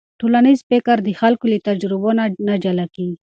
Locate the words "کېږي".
2.95-3.15